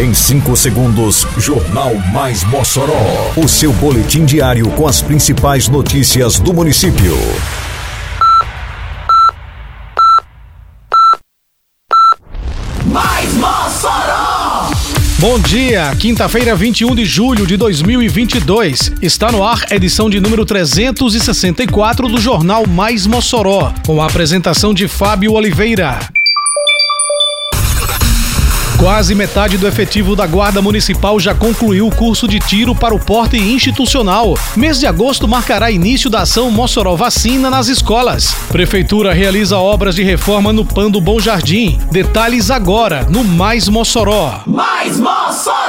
Em 0.00 0.14
5 0.14 0.56
segundos, 0.56 1.26
Jornal 1.36 1.94
Mais 2.10 2.42
Mossoró. 2.44 3.34
O 3.36 3.46
seu 3.46 3.70
boletim 3.70 4.24
diário 4.24 4.66
com 4.70 4.88
as 4.88 5.02
principais 5.02 5.68
notícias 5.68 6.40
do 6.40 6.54
município. 6.54 7.14
Mais 12.86 13.34
Mossoró! 13.34 14.70
Bom 15.18 15.38
dia, 15.38 15.94
quinta-feira, 15.96 16.56
21 16.56 16.94
de 16.94 17.04
julho 17.04 17.46
de 17.46 17.58
2022. 17.58 18.92
Está 19.02 19.30
no 19.30 19.44
ar 19.44 19.70
edição 19.70 20.08
de 20.08 20.18
número 20.18 20.46
364 20.46 22.08
do 22.08 22.18
Jornal 22.18 22.66
Mais 22.66 23.06
Mossoró, 23.06 23.70
com 23.84 24.00
a 24.00 24.06
apresentação 24.06 24.72
de 24.72 24.88
Fábio 24.88 25.34
Oliveira. 25.34 25.98
Quase 28.80 29.14
metade 29.14 29.58
do 29.58 29.68
efetivo 29.68 30.16
da 30.16 30.26
Guarda 30.26 30.62
Municipal 30.62 31.20
já 31.20 31.34
concluiu 31.34 31.86
o 31.86 31.94
curso 31.94 32.26
de 32.26 32.38
tiro 32.38 32.74
para 32.74 32.94
o 32.94 32.98
porte 32.98 33.36
institucional. 33.36 34.34
Mês 34.56 34.80
de 34.80 34.86
agosto 34.86 35.28
marcará 35.28 35.70
início 35.70 36.08
da 36.08 36.22
ação 36.22 36.50
Mossoró 36.50 36.96
Vacina 36.96 37.50
nas 37.50 37.68
escolas. 37.68 38.34
Prefeitura 38.48 39.12
realiza 39.12 39.58
obras 39.58 39.94
de 39.94 40.02
reforma 40.02 40.50
no 40.50 40.64
Pando 40.64 40.98
Bom 40.98 41.20
Jardim. 41.20 41.78
Detalhes 41.92 42.50
agora 42.50 43.06
no 43.10 43.22
Mais 43.22 43.68
Mossoró. 43.68 44.40
Mais 44.46 44.98
Mossoró! 44.98 45.59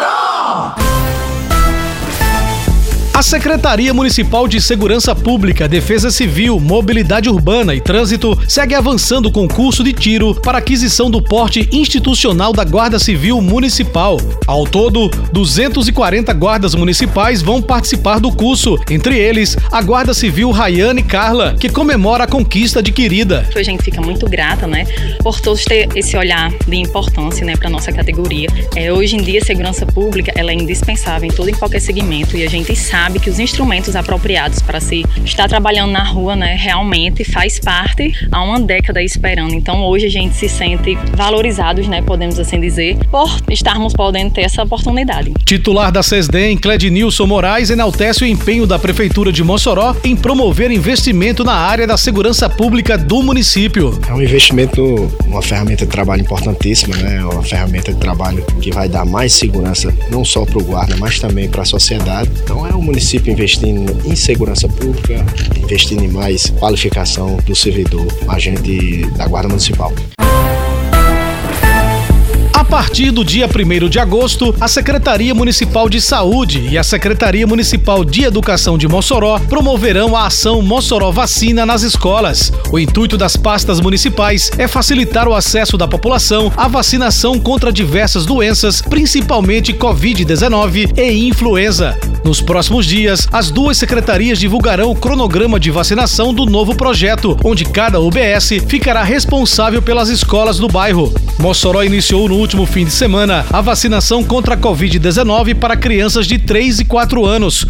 A 3.21 3.23
Secretaria 3.23 3.93
Municipal 3.93 4.47
de 4.47 4.59
Segurança 4.59 5.13
Pública, 5.13 5.67
Defesa 5.67 6.09
Civil, 6.09 6.59
Mobilidade 6.59 7.29
Urbana 7.29 7.75
e 7.75 7.79
Trânsito 7.79 8.35
segue 8.47 8.73
avançando 8.73 9.31
com 9.31 9.47
curso 9.47 9.83
de 9.83 9.93
tiro 9.93 10.33
para 10.33 10.57
aquisição 10.57 11.07
do 11.07 11.21
porte 11.21 11.69
institucional 11.71 12.51
da 12.51 12.63
Guarda 12.63 12.97
Civil 12.97 13.39
Municipal. 13.39 14.17
Ao 14.47 14.65
todo, 14.65 15.07
240 15.31 16.33
guardas 16.33 16.73
municipais 16.73 17.43
vão 17.43 17.61
participar 17.61 18.19
do 18.19 18.31
curso, 18.31 18.75
entre 18.89 19.19
eles 19.19 19.55
a 19.71 19.83
Guarda 19.83 20.15
Civil 20.15 20.49
Rayane 20.49 21.03
Carla, 21.03 21.55
que 21.59 21.69
comemora 21.69 22.23
a 22.23 22.27
conquista 22.27 22.79
adquirida. 22.79 23.47
A 23.55 23.61
gente 23.61 23.83
fica 23.83 24.01
muito 24.01 24.27
grata, 24.27 24.65
né, 24.65 24.87
por 25.21 25.39
todos 25.39 25.63
ter 25.63 25.87
esse 25.95 26.17
olhar 26.17 26.51
de 26.67 26.75
importância, 26.75 27.45
né, 27.45 27.55
para 27.55 27.69
nossa 27.69 27.91
categoria. 27.91 28.47
É, 28.75 28.91
hoje 28.91 29.15
em 29.15 29.21
dia, 29.21 29.39
a 29.39 29.45
segurança 29.45 29.85
pública 29.85 30.31
ela 30.35 30.49
é 30.49 30.55
indispensável 30.55 31.29
em 31.29 31.31
todo 31.31 31.51
e 31.51 31.53
qualquer 31.53 31.81
segmento 31.81 32.35
e 32.35 32.43
a 32.43 32.49
gente 32.49 32.75
sabe 32.75 33.10
que 33.19 33.29
os 33.29 33.39
instrumentos 33.39 33.95
apropriados 33.95 34.61
para 34.61 34.79
se 34.79 35.05
estar 35.25 35.47
trabalhando 35.47 35.91
na 35.91 36.03
rua, 36.03 36.35
né, 36.35 36.55
realmente 36.59 37.23
faz 37.23 37.59
parte 37.59 38.13
há 38.31 38.43
uma 38.43 38.59
década 38.59 39.01
esperando. 39.01 39.53
Então 39.53 39.83
hoje 39.83 40.05
a 40.05 40.09
gente 40.09 40.35
se 40.35 40.47
sente 40.47 40.97
valorizados, 41.15 41.87
né, 41.87 42.01
podemos 42.01 42.39
assim 42.39 42.59
dizer, 42.59 42.97
por 43.09 43.29
estarmos 43.49 43.93
podendo 43.93 44.31
ter 44.31 44.41
essa 44.41 44.63
oportunidade. 44.63 45.33
Titular 45.45 45.91
da 45.91 46.03
CESDEM, 46.03 46.57
Clednilson 46.57 47.25
Moraes, 47.25 47.69
enaltece 47.69 48.23
o 48.23 48.27
empenho 48.27 48.65
da 48.65 48.79
Prefeitura 48.79 49.31
de 49.31 49.43
Mossoró 49.43 49.95
em 50.03 50.15
promover 50.15 50.71
investimento 50.71 51.43
na 51.43 51.53
área 51.53 51.85
da 51.85 51.97
segurança 51.97 52.49
pública 52.49 52.97
do 52.97 53.21
município. 53.21 53.99
É 54.07 54.13
um 54.13 54.21
investimento, 54.21 55.11
uma 55.25 55.41
ferramenta 55.41 55.85
de 55.85 55.91
trabalho 55.91 56.21
importantíssima, 56.21 56.95
né? 56.97 57.23
Uma 57.23 57.43
ferramenta 57.43 57.93
de 57.93 57.99
trabalho 57.99 58.45
que 58.61 58.71
vai 58.71 58.87
dar 58.87 59.05
mais 59.05 59.33
segurança 59.33 59.93
não 60.09 60.23
só 60.23 60.45
para 60.45 60.57
o 60.57 60.63
guarda, 60.63 60.95
mas 60.97 61.19
também 61.19 61.49
para 61.49 61.63
a 61.63 61.65
sociedade. 61.65 62.29
Então 62.43 62.65
é 62.65 62.73
um 62.73 62.81
município 62.81 63.00
investindo 63.29 64.07
em 64.07 64.15
segurança 64.15 64.67
pública, 64.67 65.25
investindo 65.57 66.03
em 66.03 66.07
mais 66.07 66.49
qualificação 66.51 67.37
do 67.45 67.55
servidor, 67.55 68.07
agente 68.27 69.05
da 69.17 69.27
Guarda 69.27 69.49
Municipal. 69.49 69.93
A 72.53 72.63
partir 72.63 73.11
do 73.11 73.25
dia 73.25 73.47
1 73.47 73.89
de 73.89 73.99
agosto, 73.99 74.55
a 74.61 74.67
Secretaria 74.67 75.35
Municipal 75.35 75.89
de 75.89 75.99
Saúde 75.99 76.69
e 76.69 76.77
a 76.77 76.83
Secretaria 76.83 77.45
Municipal 77.45 78.05
de 78.05 78.23
Educação 78.23 78.77
de 78.77 78.87
Mossoró 78.87 79.37
promoverão 79.39 80.15
a 80.15 80.27
ação 80.27 80.61
Mossoró 80.61 81.11
Vacina 81.11 81.65
nas 81.65 81.81
escolas. 81.81 82.53
O 82.71 82.79
intuito 82.79 83.17
das 83.17 83.35
pastas 83.35 83.81
municipais 83.81 84.51
é 84.57 84.69
facilitar 84.69 85.27
o 85.27 85.33
acesso 85.33 85.75
da 85.77 85.87
população 85.87 86.49
à 86.55 86.69
vacinação 86.69 87.37
contra 87.39 87.73
diversas 87.73 88.25
doenças, 88.25 88.81
principalmente 88.81 89.73
Covid-19 89.73 90.97
e 90.97 91.27
influenza. 91.27 91.97
Nos 92.23 92.39
próximos 92.39 92.85
dias, 92.85 93.27
as 93.31 93.49
duas 93.49 93.77
secretarias 93.77 94.39
divulgarão 94.39 94.91
o 94.91 94.95
cronograma 94.95 95.59
de 95.59 95.71
vacinação 95.71 96.33
do 96.33 96.45
novo 96.45 96.75
projeto, 96.75 97.35
onde 97.43 97.65
cada 97.65 97.99
UBS 97.99 98.49
ficará 98.67 99.03
responsável 99.03 99.81
pelas 99.81 100.09
escolas 100.09 100.57
do 100.57 100.67
bairro. 100.67 101.13
Mossoró 101.39 101.83
iniciou 101.83 102.29
no 102.29 102.35
último 102.35 102.65
fim 102.65 102.85
de 102.85 102.91
semana 102.91 103.45
a 103.51 103.61
vacinação 103.61 104.23
contra 104.23 104.53
a 104.53 104.57
Covid-19 104.57 105.55
para 105.55 105.75
crianças 105.75 106.27
de 106.27 106.37
3 106.37 106.81
e 106.81 106.85
4 106.85 107.25
anos. 107.25 107.65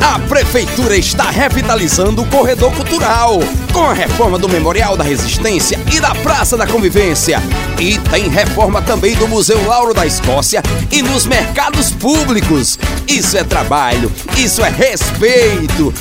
A 0.00 0.18
Prefeitura 0.18 0.96
está 0.96 1.30
revitalizando 1.30 2.22
o 2.22 2.26
corredor 2.26 2.72
cultural, 2.74 3.38
com 3.72 3.84
a 3.84 3.92
reforma 3.92 4.38
do 4.38 4.48
Memorial 4.48 4.96
da 4.96 5.04
Resistência 5.04 5.78
e 5.92 6.00
da 6.00 6.14
Praça 6.14 6.56
da 6.56 6.66
Convivência. 6.66 7.40
E 7.78 7.98
tem 7.98 8.28
reforma 8.28 8.80
também 8.80 9.14
do 9.14 9.28
Museu 9.28 9.64
Lauro 9.66 9.92
da 9.92 10.06
Escócia 10.06 10.62
e 10.90 11.02
nos 11.02 11.26
mercados 11.26 11.90
públicos. 11.92 12.78
Isso 13.06 13.36
é 13.36 13.44
trabalho, 13.44 14.10
isso 14.36 14.64
é 14.64 14.70
respeito. 14.70 15.92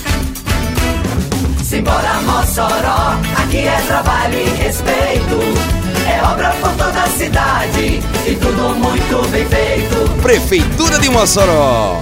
Simbora 1.63 2.21
Mossoró, 2.21 3.19
aqui 3.35 3.57
é 3.57 3.81
trabalho 3.85 4.39
e 4.39 4.49
respeito. 4.63 5.79
É 6.07 6.23
obra 6.25 6.49
por 6.61 6.71
toda 6.71 7.03
a 7.03 7.09
cidade 7.09 8.01
e 8.25 8.35
tudo 8.35 8.75
muito 8.75 9.29
bem 9.29 9.45
feito. 9.45 10.21
Prefeitura 10.21 10.97
de 10.97 11.09
Mossoró. 11.09 12.01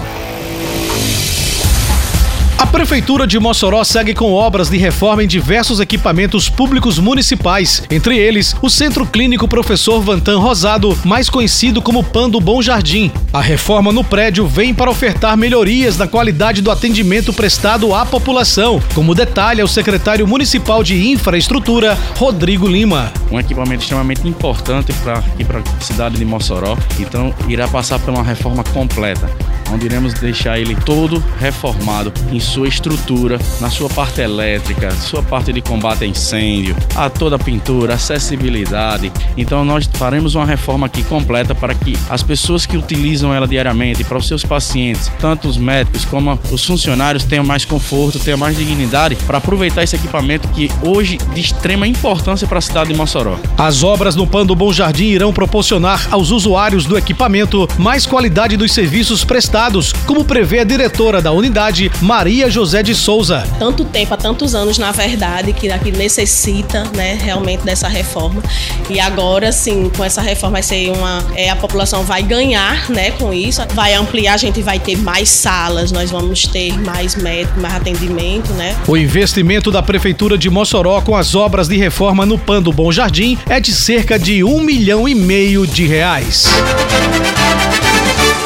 A 2.67 2.69
Prefeitura 2.69 3.25
de 3.25 3.39
Mossoró 3.39 3.81
segue 3.85 4.13
com 4.13 4.33
obras 4.33 4.69
de 4.69 4.77
reforma 4.77 5.23
em 5.23 5.27
diversos 5.27 5.79
equipamentos 5.79 6.49
públicos 6.49 6.99
municipais, 6.99 7.81
entre 7.89 8.17
eles 8.17 8.53
o 8.61 8.69
Centro 8.69 9.05
Clínico 9.05 9.47
Professor 9.47 10.01
Vantan 10.01 10.37
Rosado, 10.37 10.95
mais 11.05 11.29
conhecido 11.29 11.81
como 11.81 12.03
Pando 12.03 12.41
Bom 12.41 12.61
Jardim. 12.61 13.09
A 13.31 13.39
reforma 13.39 13.93
no 13.93 14.03
prédio 14.03 14.45
vem 14.45 14.73
para 14.73 14.91
ofertar 14.91 15.37
melhorias 15.37 15.97
na 15.97 16.07
qualidade 16.07 16.61
do 16.61 16.69
atendimento 16.69 17.31
prestado 17.31 17.95
à 17.95 18.05
população, 18.05 18.81
como 18.93 19.15
detalha 19.15 19.63
o 19.63 19.67
secretário 19.67 20.27
municipal 20.27 20.83
de 20.83 21.09
Infraestrutura, 21.09 21.97
Rodrigo 22.17 22.67
Lima. 22.67 23.13
Um 23.31 23.39
equipamento 23.39 23.83
extremamente 23.83 24.27
importante 24.27 24.91
para 24.91 25.19
a 25.19 25.81
cidade 25.81 26.17
de 26.17 26.25
Mossoró, 26.25 26.77
então 26.99 27.33
irá 27.47 27.65
passar 27.65 27.97
por 27.97 28.13
uma 28.13 28.23
reforma 28.23 28.61
completa 28.65 29.29
onde 29.71 29.85
iremos 29.85 30.13
deixar 30.13 30.59
ele 30.59 30.75
todo 30.75 31.23
reformado 31.39 32.13
em 32.31 32.39
sua 32.39 32.67
estrutura, 32.67 33.39
na 33.59 33.69
sua 33.69 33.89
parte 33.89 34.21
elétrica, 34.21 34.91
sua 34.91 35.21
parte 35.21 35.51
de 35.51 35.61
combate 35.61 36.03
a 36.03 36.07
incêndio, 36.07 36.75
a 36.95 37.09
toda 37.09 37.35
a 37.35 37.39
pintura, 37.39 37.95
acessibilidade. 37.95 39.11
Então 39.35 39.65
nós 39.65 39.89
faremos 39.93 40.35
uma 40.35 40.45
reforma 40.45 40.87
aqui 40.87 41.03
completa 41.03 41.53
para 41.53 41.73
que 41.73 41.97
as 42.09 42.23
pessoas 42.23 42.65
que 42.65 42.77
utilizam 42.77 43.33
ela 43.33 43.47
diariamente, 43.47 44.03
para 44.03 44.17
os 44.17 44.27
seus 44.27 44.43
pacientes, 44.43 45.11
tanto 45.19 45.47
os 45.47 45.57
médicos 45.57 46.05
como 46.05 46.39
os 46.51 46.63
funcionários 46.63 47.23
tenham 47.23 47.43
mais 47.43 47.65
conforto, 47.65 48.19
tenham 48.19 48.37
mais 48.37 48.55
dignidade 48.55 49.15
para 49.27 49.37
aproveitar 49.37 49.83
esse 49.83 49.95
equipamento 49.95 50.47
que 50.49 50.69
hoje 50.81 51.17
de 51.33 51.41
extrema 51.41 51.87
importância 51.87 52.47
para 52.47 52.59
a 52.59 52.61
cidade 52.61 52.91
de 52.91 52.97
Mossoró. 52.97 53.37
As 53.57 53.83
obras 53.83 54.15
no 54.15 54.27
Pando 54.27 54.55
Bom 54.55 54.71
Jardim 54.71 55.05
irão 55.05 55.33
proporcionar 55.33 56.07
aos 56.11 56.31
usuários 56.31 56.85
do 56.85 56.97
equipamento 56.97 57.67
mais 57.77 58.05
qualidade 58.05 58.55
dos 58.55 58.71
serviços 58.71 59.23
prestados 59.23 59.56
como 60.05 60.23
prevê 60.23 60.59
a 60.59 60.63
diretora 60.63 61.19
da 61.19 61.31
unidade, 61.31 61.91
Maria 61.99 62.47
José 62.47 62.83
de 62.83 62.93
Souza. 62.93 63.43
Tanto 63.57 63.83
tempo, 63.85 64.13
há 64.13 64.17
tantos 64.17 64.53
anos, 64.53 64.77
na 64.77 64.91
verdade, 64.91 65.51
que 65.51 65.71
aqui 65.71 65.91
necessita, 65.91 66.83
né, 66.95 67.17
realmente 67.19 67.63
dessa 67.63 67.87
reforma. 67.87 68.43
E 68.87 68.99
agora, 68.99 69.51
sim, 69.51 69.89
com 69.97 70.03
essa 70.03 70.21
reforma 70.21 70.57
vai 70.57 70.63
ser 70.63 70.91
uma, 70.91 71.25
é, 71.35 71.49
a 71.49 71.55
população 71.55 72.03
vai 72.03 72.21
ganhar, 72.21 72.87
né, 72.91 73.09
com 73.11 73.33
isso, 73.33 73.59
vai 73.73 73.95
ampliar, 73.95 74.35
a 74.35 74.37
gente 74.37 74.61
vai 74.61 74.77
ter 74.77 74.95
mais 74.95 75.27
salas, 75.27 75.91
nós 75.91 76.11
vamos 76.11 76.43
ter 76.43 76.77
mais 76.81 77.15
médicos, 77.15 77.59
mais 77.59 77.75
atendimento, 77.77 78.53
né. 78.53 78.75
O 78.87 78.95
investimento 78.95 79.71
da 79.71 79.81
prefeitura 79.81 80.37
de 80.37 80.51
Mossoró 80.51 81.01
com 81.01 81.15
as 81.15 81.33
obras 81.33 81.67
de 81.67 81.75
reforma 81.77 82.27
no 82.27 82.37
Pando 82.37 82.71
Bom 82.71 82.91
Jardim 82.91 83.39
é 83.49 83.59
de 83.59 83.73
cerca 83.73 84.19
de 84.19 84.43
um 84.43 84.61
milhão 84.61 85.09
e 85.09 85.15
meio 85.15 85.65
de 85.65 85.87
reais. 85.87 86.45